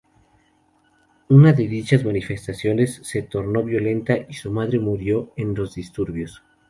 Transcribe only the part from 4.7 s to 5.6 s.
murió en